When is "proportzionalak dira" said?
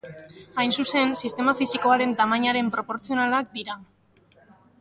2.79-3.77